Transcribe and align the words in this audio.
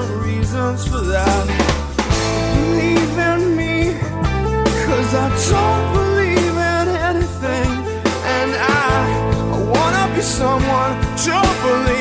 different 0.00 0.22
reasons 0.24 0.86
for 0.86 0.98
that. 0.98 1.46
Believe 2.54 3.18
in 3.18 3.56
me, 3.56 3.98
cause 4.86 5.14
I 5.14 5.28
don't 5.50 5.92
believe 5.94 6.56
in 6.56 6.88
anything. 7.10 7.70
And 8.24 8.50
I, 8.54 9.00
I 9.52 9.62
wanna 9.72 10.14
be 10.14 10.22
someone 10.22 10.92
to 11.24 11.36
believe. 11.62 11.99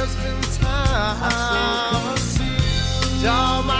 There's 0.00 0.16
been 0.16 0.40
times, 0.64 2.38
down 3.22 3.66
my 3.66 3.79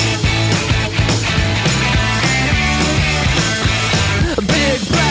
Big 4.89 5.10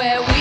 Where 0.00 0.22
we 0.22 0.39